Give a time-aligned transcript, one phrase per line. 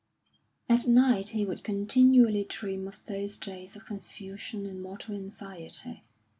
[0.67, 6.01] At night he would continually dream of those days of confusion and mortal anxiety.